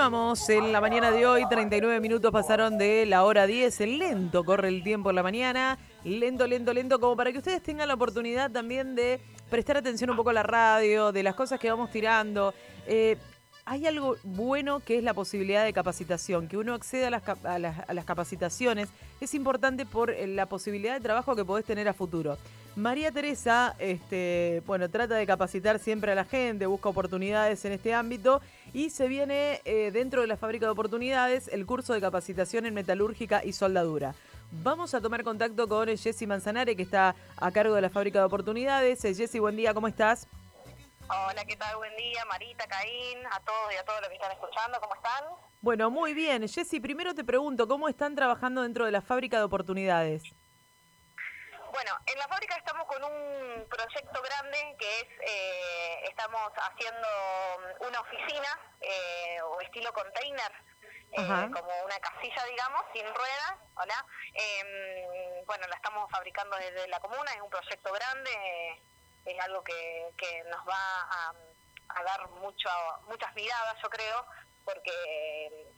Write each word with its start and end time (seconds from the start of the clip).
Continuamos 0.00 0.48
en 0.48 0.72
la 0.72 0.80
mañana 0.80 1.10
de 1.10 1.26
hoy, 1.26 1.46
39 1.46 2.00
minutos 2.00 2.32
pasaron 2.32 2.78
de 2.78 3.04
la 3.04 3.22
hora 3.22 3.46
10, 3.46 3.80
lento 3.80 4.44
corre 4.44 4.68
el 4.68 4.82
tiempo 4.82 5.10
en 5.10 5.16
la 5.16 5.22
mañana, 5.22 5.78
lento, 6.04 6.46
lento, 6.46 6.72
lento, 6.72 6.98
como 6.98 7.14
para 7.18 7.32
que 7.32 7.36
ustedes 7.36 7.62
tengan 7.62 7.86
la 7.86 7.92
oportunidad 7.92 8.50
también 8.50 8.94
de 8.94 9.20
prestar 9.50 9.76
atención 9.76 10.08
un 10.08 10.16
poco 10.16 10.30
a 10.30 10.32
la 10.32 10.42
radio, 10.42 11.12
de 11.12 11.22
las 11.22 11.34
cosas 11.34 11.60
que 11.60 11.68
vamos 11.68 11.90
tirando. 11.90 12.54
Eh, 12.86 13.18
hay 13.66 13.86
algo 13.86 14.16
bueno 14.24 14.80
que 14.80 14.96
es 14.96 15.04
la 15.04 15.12
posibilidad 15.12 15.64
de 15.64 15.74
capacitación, 15.74 16.48
que 16.48 16.56
uno 16.56 16.72
acceda 16.72 17.08
a 17.44 17.58
las 17.58 18.04
capacitaciones, 18.06 18.88
es 19.20 19.34
importante 19.34 19.84
por 19.84 20.08
eh, 20.08 20.26
la 20.26 20.46
posibilidad 20.46 20.94
de 20.94 21.00
trabajo 21.00 21.36
que 21.36 21.44
podés 21.44 21.66
tener 21.66 21.86
a 21.90 21.92
futuro. 21.92 22.38
María 22.80 23.12
Teresa, 23.12 23.76
este, 23.78 24.62
bueno, 24.64 24.88
trata 24.88 25.14
de 25.14 25.26
capacitar 25.26 25.78
siempre 25.78 26.12
a 26.12 26.14
la 26.14 26.24
gente, 26.24 26.64
busca 26.64 26.88
oportunidades 26.88 27.62
en 27.66 27.72
este 27.72 27.92
ámbito 27.92 28.40
y 28.72 28.88
se 28.88 29.06
viene 29.06 29.60
eh, 29.66 29.90
dentro 29.92 30.22
de 30.22 30.26
la 30.26 30.38
fábrica 30.38 30.64
de 30.64 30.72
oportunidades 30.72 31.48
el 31.48 31.66
curso 31.66 31.92
de 31.92 32.00
capacitación 32.00 32.64
en 32.64 32.72
metalúrgica 32.72 33.44
y 33.44 33.52
soldadura. 33.52 34.14
Vamos 34.50 34.94
a 34.94 35.00
tomar 35.02 35.22
contacto 35.24 35.68
con 35.68 35.94
Jessy 35.94 36.26
Manzanare, 36.26 36.74
que 36.74 36.82
está 36.82 37.14
a 37.36 37.52
cargo 37.52 37.74
de 37.74 37.82
la 37.82 37.90
fábrica 37.90 38.20
de 38.20 38.24
oportunidades. 38.24 39.04
Eh, 39.04 39.14
Jessy, 39.14 39.38
buen 39.38 39.56
día, 39.56 39.74
¿cómo 39.74 39.86
estás? 39.86 40.26
Hola, 41.06 41.44
¿qué 41.44 41.56
tal? 41.56 41.76
Buen 41.76 41.94
día, 41.96 42.24
Marita, 42.30 42.66
Caín, 42.66 43.18
a 43.30 43.40
todos 43.40 43.74
y 43.74 43.76
a 43.76 43.84
todos 43.84 44.00
los 44.00 44.08
que 44.08 44.14
están 44.14 44.32
escuchando, 44.32 44.80
¿cómo 44.80 44.94
están? 44.94 45.24
Bueno, 45.60 45.90
muy 45.90 46.14
bien. 46.14 46.48
Jessy, 46.48 46.80
primero 46.80 47.14
te 47.14 47.24
pregunto, 47.24 47.68
¿cómo 47.68 47.90
están 47.90 48.14
trabajando 48.14 48.62
dentro 48.62 48.86
de 48.86 48.92
la 48.92 49.02
fábrica 49.02 49.36
de 49.36 49.44
oportunidades? 49.44 50.22
Bueno, 51.72 51.96
en 52.06 52.18
la 52.18 52.26
fábrica 52.26 52.56
estamos 52.56 52.84
con 52.86 53.02
un 53.04 53.66
proyecto 53.68 54.22
grande 54.22 54.76
que 54.76 55.00
es, 55.00 55.06
eh, 55.20 56.04
estamos 56.08 56.50
haciendo 56.56 57.08
una 57.80 58.00
oficina 58.00 58.58
eh, 58.80 59.40
o 59.42 59.60
estilo 59.60 59.92
container, 59.92 60.52
eh, 61.12 61.50
como 61.52 61.84
una 61.84 61.98
casilla, 62.00 62.44
digamos, 62.46 62.82
sin 62.92 63.06
ruedas, 63.06 63.54
¿hola? 63.76 64.04
Em, 64.34 65.44
bueno, 65.46 65.66
la 65.68 65.76
estamos 65.76 66.10
fabricando 66.10 66.56
desde 66.56 66.88
la 66.88 66.98
comuna, 66.98 67.30
es 67.32 67.40
un 67.40 67.50
proyecto 67.50 67.92
grande, 67.92 68.82
es 69.24 69.40
algo 69.40 69.62
que, 69.62 70.10
que 70.18 70.42
nos 70.44 70.66
va 70.66 70.74
a, 70.74 71.34
a 71.88 72.02
dar 72.02 72.28
mucho, 72.30 72.68
muchas 73.06 73.32
miradas, 73.34 73.76
yo 73.80 73.88
creo, 73.90 74.26
porque 74.64 75.68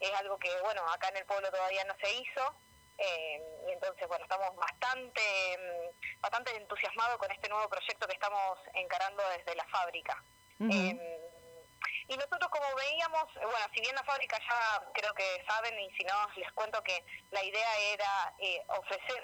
es 0.00 0.12
algo 0.14 0.38
que, 0.38 0.60
bueno, 0.62 0.82
acá 0.90 1.08
en 1.08 1.18
el 1.18 1.24
pueblo 1.24 1.50
todavía 1.50 1.84
no 1.84 1.94
se 2.00 2.12
hizo, 2.14 2.54
eh, 2.98 3.42
y 3.68 3.72
entonces, 3.72 4.06
bueno, 4.08 4.24
estamos 4.24 4.54
bastante, 4.56 5.20
mm, 5.58 6.20
bastante 6.20 6.56
entusiasmados 6.56 7.18
con 7.18 7.30
este 7.30 7.48
nuevo 7.48 7.68
proyecto 7.68 8.06
que 8.06 8.14
estamos 8.14 8.58
encarando 8.74 9.22
desde 9.30 9.54
la 9.54 9.64
fábrica. 9.66 10.22
eh, 10.60 11.16
y 12.08 12.16
nosotros 12.16 12.48
como 12.50 12.66
veíamos, 12.76 13.24
bueno, 13.34 13.66
si 13.74 13.80
bien 13.80 13.94
la 13.94 14.04
fábrica 14.04 14.38
ya 14.38 14.82
creo 14.92 15.12
que 15.14 15.44
saben 15.48 15.78
y 15.80 15.90
si 15.96 16.04
no 16.04 16.14
les 16.36 16.50
cuento 16.52 16.80
que 16.82 17.04
la 17.32 17.42
idea 17.42 17.78
era 17.92 18.32
eh, 18.38 18.62
ofrecer 18.68 19.22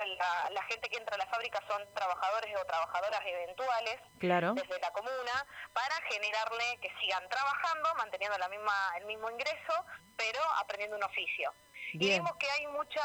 la, 0.51 0.63
gente 0.65 0.89
que 0.89 0.97
entra 0.97 1.15
a 1.15 1.19
la 1.19 1.27
fábrica 1.27 1.61
son 1.69 1.83
trabajadores 1.95 2.55
o 2.57 2.65
trabajadoras 2.65 3.21
eventuales 3.25 4.01
claro. 4.19 4.55
desde 4.55 4.81
la 4.81 4.91
comuna 4.91 5.47
para 5.73 5.95
generarle 6.11 6.79
que 6.81 6.91
sigan 7.01 7.29
trabajando, 7.29 7.95
manteniendo 7.97 8.37
la 8.39 8.49
misma 8.49 8.93
el 8.97 9.07
mismo 9.07 9.31
ingreso, 9.31 9.75
pero 10.17 10.41
aprendiendo 10.59 10.97
un 10.97 11.05
oficio. 11.05 11.53
Y 11.93 11.99
vimos 11.99 12.35
que 12.37 12.49
hay 12.51 12.67
mucha 12.69 13.03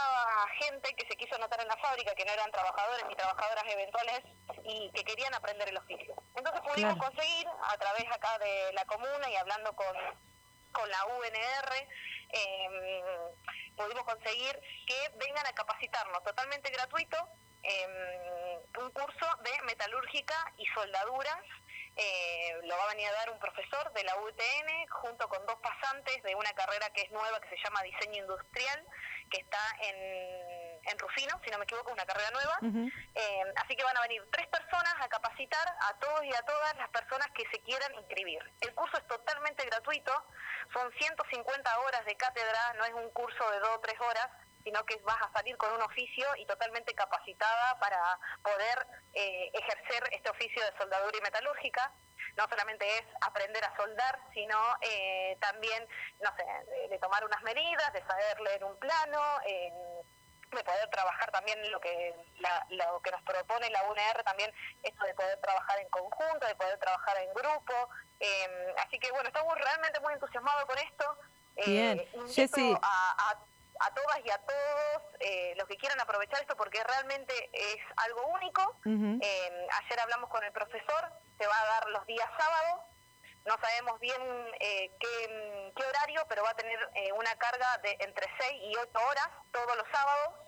gente 0.60 0.94
que 0.96 1.06
se 1.08 1.16
quiso 1.18 1.36
anotar 1.36 1.60
en 1.60 1.68
la 1.68 1.76
fábrica, 1.78 2.16
que 2.16 2.24
no 2.24 2.32
eran 2.32 2.52
trabajadores 2.52 3.06
ni 3.10 3.16
trabajadoras 3.16 3.66
eventuales 3.68 4.22
y 4.64 4.90
que 4.92 5.04
querían 5.04 5.34
aprender 5.34 5.68
el 5.68 5.78
oficio. 5.78 6.16
Entonces 6.36 6.62
pudimos 6.62 6.98
conseguir, 6.98 7.48
a 7.48 7.78
través 7.78 8.06
acá 8.12 8.38
de 8.40 8.72
la 8.74 8.86
comuna 8.86 9.30
y 9.30 9.36
hablando 9.36 9.74
con, 9.74 9.94
con 10.72 10.90
la 10.90 11.06
UNR, 11.06 11.88
eh, 12.30 13.14
pudimos 13.76 14.04
conseguir 14.06 14.58
que 14.86 15.10
vengan 15.16 15.46
a 15.48 15.54
capacitarnos 15.54 16.24
totalmente 16.24 16.70
gratuito 16.72 17.18
eh, 17.64 18.60
un 18.80 18.92
curso 18.92 19.26
de 19.44 19.62
metalúrgica 19.64 20.54
y 20.58 20.66
soldaduras 20.68 21.44
eh, 21.98 22.60
lo 22.64 22.78
va 22.78 22.84
a 22.84 22.94
venir 22.94 23.08
a 23.08 23.12
dar 23.14 23.32
un 23.32 23.40
profesor 23.40 23.92
de 23.94 24.04
la 24.04 24.16
UTN 24.18 24.88
junto 24.90 25.28
con 25.28 25.46
dos 25.46 25.58
pasantes 25.58 26.22
de 26.24 26.36
una 26.36 26.52
carrera 26.54 26.90
que 26.92 27.02
es 27.02 27.12
nueva 27.12 27.40
que 27.42 27.50
se 27.50 27.58
llama 27.64 27.82
diseño 27.84 28.22
industrial 28.22 28.86
que 29.30 29.40
está 29.40 29.60
en, 29.82 30.80
en 30.90 31.00
Rufino, 31.00 31.40
si 31.44 31.50
no 31.52 31.58
me 31.58 31.66
equivoco, 31.66 31.92
una 31.92 32.06
carrera 32.06 32.32
nueva. 32.32 32.58
eh, 33.16 33.44
así 33.58 33.76
que 33.76 33.84
van 33.84 33.98
a 33.98 34.02
venir 34.02 34.24
tres 34.32 34.48
personas 34.48 34.94
a 35.02 35.08
capacitar 35.10 35.68
a 35.82 35.94
todos 36.00 36.24
y 36.24 36.34
a 36.34 36.42
todas 36.44 36.76
las 36.78 36.90
personas 36.90 37.28
que 37.34 37.44
se 37.52 37.60
quieran 37.62 37.94
inscribir. 37.96 38.40
El 38.62 38.74
curso 38.74 38.98
es 38.98 39.08
totalmente 39.08 39.66
gratuito, 39.66 40.14
son 40.74 40.92
150 40.94 41.80
horas 41.80 42.06
de 42.06 42.16
cátedra, 42.16 42.74
no 42.78 42.86
es 42.86 42.94
un 42.94 43.10
curso 43.12 43.52
de 43.52 43.60
dos 43.60 43.70
o 43.76 43.80
tres 43.80 44.00
horas, 44.00 44.30
sino 44.68 44.86
que 44.86 44.98
vas 44.98 45.22
a 45.22 45.32
salir 45.32 45.56
con 45.56 45.72
un 45.72 45.82
oficio 45.82 46.28
y 46.36 46.46
totalmente 46.46 46.94
capacitada 46.94 47.80
para 47.80 48.20
poder 48.44 48.86
eh, 49.14 49.50
ejercer 49.54 50.10
este 50.12 50.30
oficio 50.30 50.62
de 50.62 50.78
soldadura 50.78 51.18
y 51.18 51.22
metalúrgica. 51.22 51.94
No 52.36 52.46
solamente 52.50 52.86
es 52.98 53.04
aprender 53.22 53.64
a 53.64 53.74
soldar, 53.78 54.20
sino 54.34 54.58
eh, 54.82 55.38
también, 55.40 55.88
no 56.20 56.36
sé, 56.36 56.44
de, 56.70 56.90
de, 56.90 57.00
tomar 57.00 57.24
unas 57.24 57.42
medidas, 57.44 57.94
de 57.94 58.06
saber 58.06 58.42
leer 58.42 58.66
un 58.66 58.78
plano, 58.78 59.22
eh, 59.46 59.72
de 60.52 60.64
poder 60.66 60.90
trabajar 60.90 61.32
también 61.32 61.60
lo 61.72 61.80
que 61.80 62.14
la, 62.40 62.66
lo 62.70 63.02
que 63.02 63.12
nos 63.12 63.22
propone 63.22 63.70
la 63.70 63.84
UNR 63.84 64.24
también 64.24 64.54
esto 64.84 65.06
de 65.06 65.14
poder 65.14 65.40
trabajar 65.42 65.78
en 65.80 65.90
conjunto 65.90 66.48
de 66.48 66.56
poder 66.56 66.80
trabajar 66.80 67.18
en 67.18 67.34
grupo 67.34 67.74
eh, 68.22 68.74
así 68.78 68.98
que 68.98 69.12
bueno 69.12 69.28
estamos 69.28 69.54
realmente 69.56 70.00
muy 70.00 70.14
entusiasmados 70.14 70.64
con 70.64 70.78
esto 70.78 71.18
Bien. 71.66 72.00
eh, 72.00 72.10
Jessy. 72.34 72.74
a, 72.82 73.32
a 73.32 73.38
a 73.80 73.94
todas 73.94 74.20
y 74.26 74.30
a 74.30 74.38
todos 74.38 75.04
eh, 75.20 75.54
los 75.58 75.68
que 75.68 75.78
quieran 75.78 76.00
aprovechar 76.00 76.42
esto 76.42 76.56
porque 76.56 76.84
realmente 76.84 77.34
es 77.54 77.78
algo 77.98 78.28
único. 78.28 78.62
Uh 78.86 78.90
-huh. 78.90 79.20
eh, 79.22 79.68
ayer 79.84 80.00
hablamos 80.00 80.30
con 80.30 80.44
el 80.44 80.52
profesor, 80.52 81.12
se 81.38 81.48
va 81.48 81.60
a 81.60 81.66
dar 81.66 81.90
los 81.90 82.06
días 82.06 82.30
sábados. 82.38 82.86
No 83.46 83.56
sabemos 83.62 84.00
bien 84.00 84.22
eh, 84.60 84.92
qué, 85.00 85.72
qué, 85.76 85.84
horario, 85.86 86.26
pero 86.28 86.44
va 86.44 86.50
a 86.50 86.56
tener 86.56 86.78
eh, 86.96 87.14
una 87.14 87.34
carga 87.38 87.78
de 87.78 87.96
entre 88.02 88.28
6 88.40 88.62
y 88.62 88.76
8 88.76 88.90
horas 89.10 89.30
todos 89.52 89.78
los 89.78 89.88
sábados. 89.90 90.47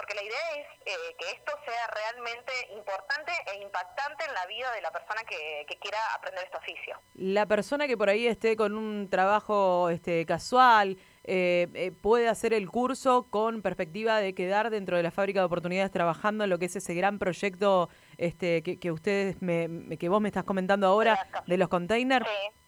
Porque 0.00 0.14
la 0.14 0.22
idea 0.22 0.38
es 0.56 0.66
eh, 0.86 1.14
que 1.18 1.30
esto 1.30 1.52
sea 1.66 1.86
realmente 1.88 2.52
importante 2.74 3.32
e 3.52 3.62
impactante 3.62 4.24
en 4.24 4.32
la 4.32 4.46
vida 4.46 4.72
de 4.72 4.80
la 4.80 4.90
persona 4.90 5.20
que, 5.28 5.66
que, 5.68 5.76
quiera 5.76 5.98
aprender 6.14 6.42
este 6.42 6.56
oficio. 6.56 6.98
La 7.16 7.44
persona 7.44 7.86
que 7.86 7.98
por 7.98 8.08
ahí 8.08 8.26
esté 8.26 8.56
con 8.56 8.78
un 8.78 9.10
trabajo 9.10 9.90
este, 9.90 10.24
casual, 10.24 10.96
eh, 11.24 11.68
eh, 11.74 11.92
puede 11.92 12.28
hacer 12.28 12.54
el 12.54 12.70
curso 12.70 13.26
con 13.28 13.60
perspectiva 13.60 14.20
de 14.20 14.34
quedar 14.34 14.70
dentro 14.70 14.96
de 14.96 15.02
la 15.02 15.10
fábrica 15.10 15.40
de 15.40 15.46
oportunidades 15.46 15.92
trabajando 15.92 16.44
en 16.44 16.50
lo 16.50 16.58
que 16.58 16.64
es 16.64 16.76
ese 16.76 16.94
gran 16.94 17.18
proyecto 17.18 17.90
este, 18.16 18.62
que, 18.62 18.78
que 18.78 18.90
ustedes 18.90 19.42
me, 19.42 19.98
que 19.98 20.08
vos 20.08 20.22
me 20.22 20.30
estás 20.30 20.44
comentando 20.44 20.86
ahora 20.86 21.28
de 21.46 21.58
los 21.58 21.68
containers. 21.68 22.26
Sí. 22.26 22.59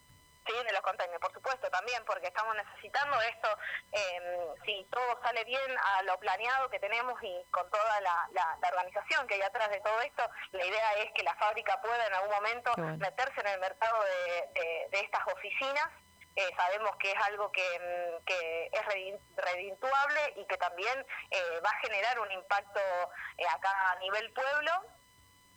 Sí, 0.47 0.53
de 0.53 0.72
los 0.72 0.80
containers, 0.80 1.20
por 1.20 1.32
supuesto, 1.32 1.70
también, 1.70 2.04
porque 2.04 2.26
estamos 2.26 2.56
necesitando 2.56 3.20
esto, 3.20 3.48
eh, 3.92 4.48
si 4.64 4.84
todo 4.91 5.20
sale 5.22 5.44
bien 5.44 5.70
a 5.78 6.03
lo 6.03 6.19
planeado 6.19 6.69
que 6.69 6.80
tenemos 6.80 7.14
y 7.22 7.44
con 7.50 7.70
toda 7.70 8.00
la, 8.00 8.28
la, 8.32 8.58
la, 8.60 8.69
organización 8.69 9.26
que 9.28 9.34
hay 9.34 9.42
atrás 9.42 9.70
de 9.70 9.81
todo 9.81 10.00
esto, 10.00 10.28
la 10.50 10.66
idea 10.66 10.94
es 10.94 11.12
que 11.12 11.22
la 11.22 11.34
fábrica 11.36 11.81
pueda 11.81 12.06
en 12.06 12.14
algún 12.14 12.34
momento 12.34 12.72
bueno. 12.76 12.97
meterse 12.97 13.41
en 13.41 13.47
el 13.47 13.60
mercado 13.60 14.02
de, 14.02 14.60
de, 14.60 14.88
de 14.91 15.00
estas 15.00 15.26
oficinas 15.32 15.88
eh, 16.34 16.50
sabemos 16.56 16.97
que 16.97 17.10
es 17.10 17.19
algo 17.26 17.52
que, 17.52 17.60
mm, 17.60 18.25
que 18.25 18.70
es 18.72 18.86
redituable 19.36 20.32
y 20.36 20.47
que 20.47 20.56
también 20.56 21.06
eh, 21.31 21.60
va 21.64 21.69
a 21.69 21.81
generar 21.81 22.19
un 22.20 22.32
impacto 22.32 22.81
eh, 23.36 23.44
acá 23.54 23.91
a 23.91 23.97
nivel 23.97 24.32
pueblo 24.32 24.72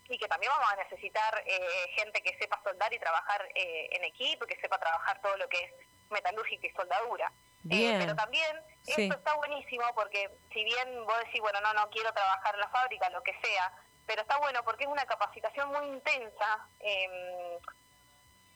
y 0.07 0.17
que 0.17 0.27
también 0.27 0.51
vamos 0.51 0.71
a 0.71 0.75
necesitar 0.75 1.43
eh, 1.45 1.89
gente 1.95 2.21
que 2.21 2.38
sepa 2.38 2.61
soldar 2.63 2.93
y 2.93 2.99
trabajar 2.99 3.47
eh, 3.55 3.89
en 3.91 4.03
equipo, 4.03 4.45
que 4.45 4.59
sepa 4.59 4.77
trabajar 4.77 5.19
todo 5.21 5.35
lo 5.38 5.49
que 5.49 5.57
es 5.63 5.71
metalúrgica 6.09 6.67
y 6.67 6.71
soldadura. 6.71 7.31
Bien. 7.63 7.95
Eh, 7.95 8.00
pero 8.00 8.15
también 8.15 8.62
sí. 8.83 9.03
esto 9.03 9.18
está 9.18 9.33
buenísimo 9.35 9.83
porque 9.95 10.30
si 10.53 10.63
bien 10.63 11.06
vos 11.06 11.18
decís, 11.25 11.41
bueno, 11.41 11.59
no, 11.62 11.74
no 11.74 11.89
quiero 11.89 12.13
trabajar 12.13 12.53
en 12.53 12.62
la 12.62 12.69
fábrica, 12.69 13.09
lo 13.09 13.24
que 13.24 13.33
sea, 13.41 13.71
pero 14.06 14.21
está 14.21 14.38
bueno 14.38 14.63
porque 14.63 14.83
es 14.83 14.89
una 14.89 15.06
capacitación 15.06 15.69
muy 15.69 15.88
intensa 15.88 16.68
eh, 16.80 17.57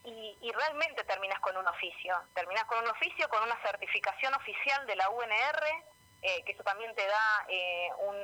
y, 0.03 0.37
y, 0.41 0.51
realmente 0.51 1.03
terminas 1.03 1.39
con 1.39 1.57
un 1.57 1.67
oficio. 1.67 2.15
Terminas 2.33 2.65
con 2.65 2.83
un 2.83 2.89
oficio, 2.89 3.27
con 3.29 3.43
una 3.43 3.59
certificación 3.63 4.33
oficial 4.35 4.85
de 4.85 4.95
la 4.95 5.09
UNR, 5.09 5.65
eh, 6.21 6.43
que 6.45 6.51
eso 6.51 6.63
también 6.63 6.93
te 6.95 7.05
da 7.05 7.45
eh, 7.47 7.89
un, 7.99 8.15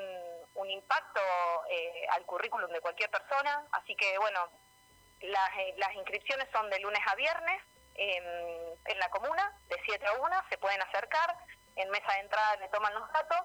un, 0.56 0.70
impacto 0.70 1.22
eh, 1.70 2.08
al 2.12 2.26
currículum 2.26 2.72
de 2.72 2.82
cualquier 2.82 3.10
persona. 3.10 3.66
Así 3.72 3.96
que, 3.96 4.18
bueno, 4.18 4.50
las, 5.22 5.50
eh, 5.58 5.74
las 5.78 5.94
inscripciones 5.94 6.48
son 6.52 6.70
de 6.70 6.80
lunes 6.80 7.02
a 7.06 7.16
viernes 7.16 7.62
en 7.98 9.00
la 9.00 9.10
comuna, 9.10 9.58
de 9.70 9.78
7 9.86 10.06
a 10.06 10.14
1, 10.14 10.30
se 10.50 10.58
pueden 10.58 10.82
acercar, 10.82 11.34
en 11.78 11.90
mesa 11.92 12.12
de 12.14 12.20
entrada 12.20 12.58
le 12.58 12.68
toman 12.68 12.94
los 12.94 13.10
datos. 13.14 13.40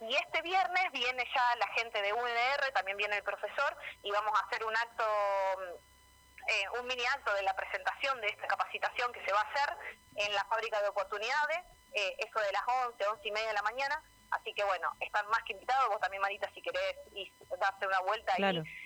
Y 0.00 0.14
este 0.14 0.42
viernes 0.42 0.92
viene 0.92 1.24
ya 1.34 1.56
la 1.56 1.66
gente 1.68 2.02
de 2.02 2.12
UNR, 2.12 2.72
también 2.74 2.98
viene 2.98 3.16
el 3.16 3.22
profesor, 3.22 3.76
y 4.02 4.10
vamos 4.10 4.38
a 4.38 4.44
hacer 4.44 4.62
un 4.64 4.76
acto 4.76 5.04
eh, 6.46 6.68
un 6.78 6.86
mini 6.86 7.04
acto 7.06 7.32
de 7.32 7.42
la 7.42 7.56
presentación 7.56 8.20
de 8.20 8.28
esta 8.28 8.46
capacitación 8.46 9.10
que 9.12 9.24
se 9.24 9.32
va 9.32 9.40
a 9.40 9.50
hacer 9.50 9.76
en 10.16 10.34
la 10.34 10.44
fábrica 10.44 10.80
de 10.82 10.88
oportunidades, 10.88 11.58
eh, 11.94 12.16
eso 12.18 12.38
de 12.40 12.52
las 12.52 12.62
11, 12.66 13.06
11 13.06 13.28
y 13.28 13.32
media 13.32 13.48
de 13.48 13.54
la 13.54 13.62
mañana. 13.62 14.02
Así 14.34 14.52
que 14.52 14.64
bueno, 14.64 14.90
están 15.00 15.26
más 15.28 15.42
que 15.44 15.52
invitados, 15.52 15.88
vos 15.88 16.00
también 16.00 16.20
Marita 16.20 16.50
si 16.54 16.60
querés 16.60 16.96
y 17.12 17.32
darse 17.60 17.86
una 17.86 18.00
vuelta 18.00 18.32
ahí 18.34 18.44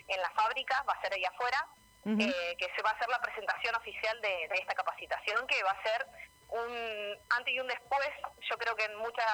en 0.08 0.20
la 0.20 0.30
fábrica, 0.30 0.84
va 0.88 0.92
a 0.92 1.00
ser 1.00 1.12
ahí 1.14 1.24
afuera, 1.24 1.66
eh, 2.04 2.56
que 2.58 2.66
se 2.74 2.82
va 2.82 2.90
a 2.90 2.92
hacer 2.94 3.08
la 3.08 3.20
presentación 3.20 3.74
oficial 3.74 4.20
de, 4.20 4.44
esta 4.58 4.74
capacitación, 4.74 5.46
que 5.46 5.62
va 5.62 5.70
a 5.70 5.82
ser 5.82 6.06
un 6.48 7.16
antes 7.30 7.54
y 7.54 7.60
un 7.60 7.66
después, 7.66 8.08
yo 8.48 8.56
creo 8.56 8.74
que 8.76 8.84
en 8.84 8.96
muchas 8.96 9.26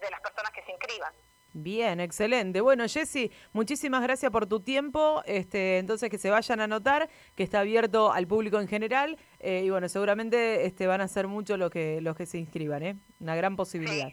de 0.00 0.10
las 0.10 0.20
personas 0.20 0.50
que 0.52 0.62
se 0.64 0.72
inscriban. 0.72 1.14
Bien, 1.56 2.00
excelente. 2.00 2.60
Bueno, 2.60 2.84
Jessy, 2.88 3.30
muchísimas 3.52 4.02
gracias 4.02 4.32
por 4.32 4.46
tu 4.46 4.60
tiempo. 4.60 5.22
Este, 5.24 5.78
entonces 5.78 6.10
que 6.10 6.18
se 6.18 6.28
vayan 6.28 6.60
a 6.60 6.64
anotar, 6.64 7.08
que 7.36 7.44
está 7.44 7.60
abierto 7.60 8.12
al 8.12 8.26
público 8.26 8.58
en 8.58 8.66
general. 8.66 9.16
Eh, 9.38 9.62
y 9.64 9.70
bueno, 9.70 9.88
seguramente 9.88 10.66
este, 10.66 10.88
van 10.88 11.00
a 11.00 11.06
ser 11.06 11.28
muchos 11.28 11.56
los 11.56 11.70
que, 11.70 12.00
los 12.00 12.16
que 12.16 12.26
se 12.26 12.38
inscriban, 12.38 12.82
¿eh? 12.82 12.96
Una 13.20 13.36
gran 13.36 13.54
posibilidad. 13.54 14.08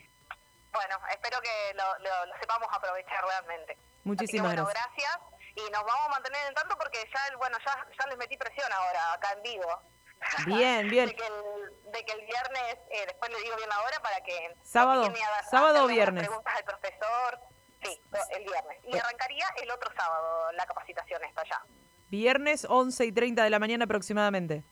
Bueno, 0.73 0.99
espero 1.09 1.41
que 1.41 1.73
lo, 1.73 2.39
sepamos 2.39 2.67
aprovechar 2.71 3.23
realmente. 3.25 3.77
Muchísimas 4.03 4.53
gracias. 4.53 4.73
gracias. 4.73 5.19
Y 5.55 5.69
nos 5.69 5.83
vamos 5.83 6.05
a 6.07 6.09
mantener 6.09 6.47
en 6.47 6.53
tanto 6.53 6.77
porque 6.77 6.97
ya, 7.13 7.37
bueno, 7.37 7.57
ya, 7.65 7.85
ya 7.99 8.07
les 8.07 8.17
metí 8.17 8.37
presión 8.37 8.71
ahora, 8.71 9.13
acá 9.13 9.33
en 9.33 9.43
vivo. 9.43 9.81
Bien, 10.45 10.87
bien. 10.87 11.07
de, 11.07 11.15
que 11.15 12.11
el, 12.13 12.25
viernes, 12.25 12.77
eh, 12.91 13.05
después 13.07 13.31
le 13.31 13.41
digo 13.41 13.55
bien 13.55 13.69
la 13.69 13.81
hora 13.81 13.99
para 14.01 14.21
que... 14.21 14.55
Sábado, 14.61 15.11
sábado 15.49 15.85
o 15.85 15.87
viernes. 15.87 16.27
preguntas 16.27 16.53
al 16.55 16.63
profesor, 16.63 17.39
sí, 17.83 18.01
el 18.29 18.43
viernes. 18.43 18.77
Y 18.83 18.97
arrancaría 18.97 19.45
el 19.61 19.71
otro 19.71 19.91
sábado 19.97 20.51
la 20.51 20.65
capacitación 20.67 21.23
esta 21.23 21.43
ya. 21.43 21.63
Viernes 22.09 22.67
11 22.69 23.05
y 23.05 23.11
30 23.11 23.43
de 23.43 23.49
la 23.49 23.59
mañana 23.59 23.85
aproximadamente. 23.85 24.63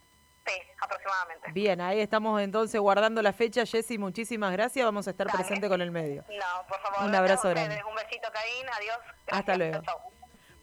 Sí, 0.49 0.61
aproximadamente. 0.81 1.51
Bien, 1.51 1.79
ahí 1.81 1.99
estamos 1.99 2.41
entonces 2.41 2.79
guardando 2.81 3.21
la 3.21 3.33
fecha. 3.33 3.65
Jessy, 3.65 3.97
muchísimas 3.97 4.51
gracias. 4.51 4.83
Vamos 4.83 5.07
a 5.07 5.11
estar 5.11 5.27
presente 5.27 5.69
con 5.69 5.81
el 5.81 5.91
medio. 5.91 6.23
No, 6.27 6.67
por 6.67 6.79
favor. 6.79 7.07
Un 7.07 7.15
abrazo 7.15 7.49
grande. 7.49 7.79
Un 7.87 7.95
besito, 7.95 8.27
Caín. 8.31 8.65
Adiós. 8.77 8.97
Hasta 9.27 9.55
luego. 9.55 9.81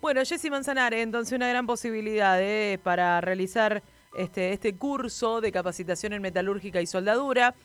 Bueno, 0.01 0.23
Jessy 0.25 0.51
Manzanares, 0.51 1.03
entonces 1.03 1.35
una 1.35 1.49
gran 1.49 1.67
posibilidad 1.67 2.41
eh, 2.41 2.79
para 2.83 3.21
realizar 3.21 3.83
este, 4.17 4.53
este 4.53 4.77
curso 4.77 5.41
de 5.41 5.51
capacitación 5.51 6.13
en 6.13 6.23
metalúrgica 6.23 6.81
y 6.81 6.87
soldadura. 6.87 7.57